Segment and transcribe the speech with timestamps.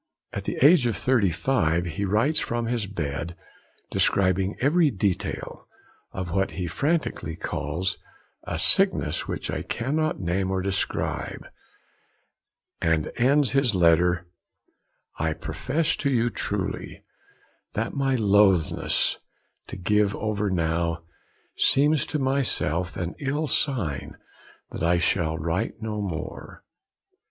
[0.33, 3.35] At the age of thirty five he writes from his bed
[3.91, 5.67] describing every detail
[6.11, 7.99] of what he frantically calls
[8.43, 11.45] 'a sickness which I cannot name or describe,'
[12.81, 14.27] and ends his letter:
[15.19, 17.03] 'I profess to you truly,
[17.73, 19.17] that my loathness
[19.67, 21.03] to give over now,
[21.55, 24.17] seems to myself an ill sign
[24.71, 26.63] that I shall write no more.'